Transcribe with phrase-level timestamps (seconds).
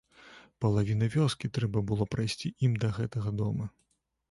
[0.63, 3.71] Палавіна вёскі трэба было прайсці ім да гэтага дома.